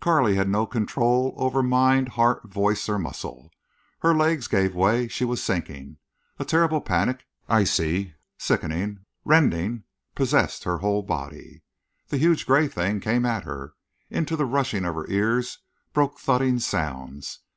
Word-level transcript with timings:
Carley 0.00 0.36
had 0.36 0.48
no 0.48 0.66
control 0.66 1.34
over 1.36 1.60
mind, 1.60 2.10
heart, 2.10 2.44
voice, 2.48 2.88
or 2.88 2.96
muscle. 2.96 3.50
Her 4.02 4.14
legs 4.14 4.46
gave 4.46 4.72
way. 4.72 5.08
She 5.08 5.24
was 5.24 5.42
sinking. 5.42 5.96
A 6.38 6.44
terrible 6.44 6.80
panic, 6.80 7.26
icy, 7.48 8.14
sickening, 8.38 9.00
rending, 9.24 9.82
possessed 10.14 10.62
her 10.62 10.78
whole 10.78 11.02
body. 11.02 11.64
The 12.06 12.18
huge 12.18 12.46
gray 12.46 12.68
thing 12.68 13.00
came 13.00 13.26
at 13.26 13.42
her. 13.42 13.74
Into 14.10 14.36
the 14.36 14.46
rushing 14.46 14.84
of 14.84 14.94
her 14.94 15.08
ears 15.10 15.58
broke 15.92 16.20
thudding 16.20 16.60
sounds. 16.60 17.40